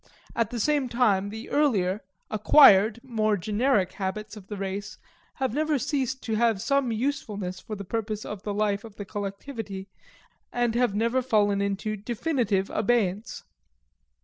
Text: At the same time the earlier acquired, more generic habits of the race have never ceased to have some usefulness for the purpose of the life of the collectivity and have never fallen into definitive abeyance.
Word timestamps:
At 0.35 0.49
the 0.49 0.59
same 0.59 0.89
time 0.89 1.29
the 1.29 1.51
earlier 1.51 2.01
acquired, 2.31 2.99
more 3.03 3.37
generic 3.37 3.91
habits 3.91 4.35
of 4.35 4.47
the 4.47 4.57
race 4.57 4.97
have 5.35 5.53
never 5.53 5.77
ceased 5.77 6.23
to 6.23 6.33
have 6.33 6.59
some 6.59 6.91
usefulness 6.91 7.59
for 7.59 7.75
the 7.75 7.85
purpose 7.85 8.25
of 8.25 8.41
the 8.41 8.51
life 8.55 8.83
of 8.83 8.95
the 8.95 9.05
collectivity 9.05 9.89
and 10.51 10.73
have 10.73 10.95
never 10.95 11.21
fallen 11.21 11.61
into 11.61 11.95
definitive 11.95 12.71
abeyance. 12.71 13.43